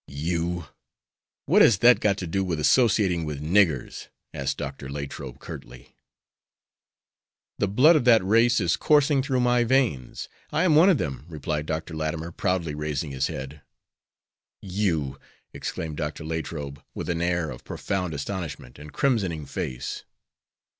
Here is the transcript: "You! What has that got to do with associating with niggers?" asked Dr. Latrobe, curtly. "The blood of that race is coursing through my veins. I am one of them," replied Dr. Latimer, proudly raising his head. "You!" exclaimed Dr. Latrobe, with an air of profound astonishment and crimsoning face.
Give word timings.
"You! 0.07 0.65
What 1.45 1.61
has 1.61 1.77
that 1.77 1.99
got 1.99 2.17
to 2.17 2.25
do 2.25 2.43
with 2.43 2.59
associating 2.59 3.23
with 3.23 3.39
niggers?" 3.39 4.07
asked 4.33 4.57
Dr. 4.57 4.89
Latrobe, 4.89 5.37
curtly. 5.37 5.95
"The 7.59 7.67
blood 7.67 7.95
of 7.95 8.03
that 8.05 8.25
race 8.25 8.59
is 8.59 8.77
coursing 8.77 9.21
through 9.21 9.41
my 9.41 9.63
veins. 9.63 10.27
I 10.51 10.63
am 10.63 10.73
one 10.75 10.89
of 10.89 10.97
them," 10.97 11.25
replied 11.29 11.67
Dr. 11.67 11.93
Latimer, 11.93 12.31
proudly 12.31 12.73
raising 12.73 13.11
his 13.11 13.27
head. 13.27 13.61
"You!" 14.59 15.19
exclaimed 15.53 15.97
Dr. 15.97 16.25
Latrobe, 16.25 16.81
with 16.95 17.07
an 17.07 17.21
air 17.21 17.51
of 17.51 17.63
profound 17.63 18.15
astonishment 18.15 18.79
and 18.79 18.91
crimsoning 18.91 19.45
face. 19.45 20.03